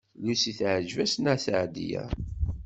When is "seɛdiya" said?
1.43-2.03